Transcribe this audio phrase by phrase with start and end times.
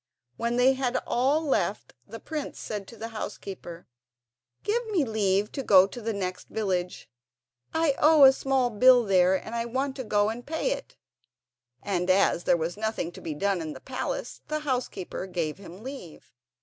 [0.35, 3.85] When they had all left, the prince said to the housekeeper:
[4.63, 9.53] "Give me leave to go to the next village—I owe a small bill there, and
[9.53, 10.97] I want to go and pay it";
[11.83, 15.83] and as there was nothing to be done in the palace the housekeeper gave him
[15.83, 16.33] leave.